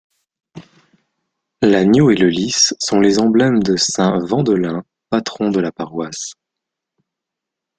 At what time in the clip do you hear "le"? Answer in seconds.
2.15-2.27